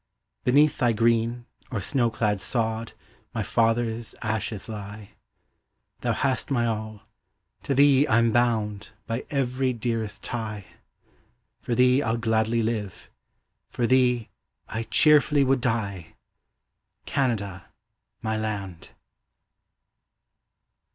[0.43, 2.93] Beneath thy green or snow clad sod
[3.35, 5.11] My fathers' ashes lie;
[5.99, 7.03] Thou hast my all,
[7.61, 10.65] to thee I'm bound By every dearest tie;
[11.59, 13.11] For thee I'll gladly live,
[13.67, 14.29] for thee
[14.67, 16.15] I cheerfully would die,
[17.05, 17.67] Canada,
[18.23, 18.89] my land.